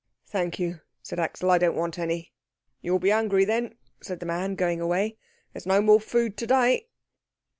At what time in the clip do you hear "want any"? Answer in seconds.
1.75-2.33